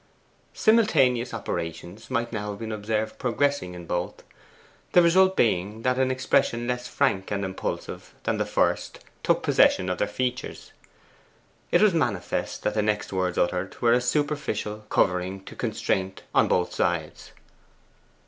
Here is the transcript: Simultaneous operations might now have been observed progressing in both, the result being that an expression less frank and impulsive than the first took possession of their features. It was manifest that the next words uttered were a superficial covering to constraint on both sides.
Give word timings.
Simultaneous 0.55 1.31
operations 1.31 2.09
might 2.09 2.33
now 2.33 2.49
have 2.49 2.57
been 2.57 2.71
observed 2.71 3.19
progressing 3.19 3.75
in 3.75 3.85
both, 3.85 4.23
the 4.93 5.01
result 5.03 5.37
being 5.37 5.83
that 5.83 5.99
an 5.99 6.09
expression 6.09 6.65
less 6.65 6.87
frank 6.87 7.29
and 7.29 7.45
impulsive 7.45 8.15
than 8.23 8.39
the 8.39 8.45
first 8.47 8.97
took 9.21 9.43
possession 9.43 9.89
of 9.91 9.99
their 9.99 10.07
features. 10.07 10.71
It 11.71 11.83
was 11.83 11.93
manifest 11.93 12.63
that 12.63 12.73
the 12.73 12.81
next 12.81 13.13
words 13.13 13.37
uttered 13.37 13.79
were 13.79 13.93
a 13.93 14.01
superficial 14.01 14.85
covering 14.89 15.43
to 15.45 15.55
constraint 15.55 16.23
on 16.33 16.47
both 16.47 16.73
sides. 16.73 17.31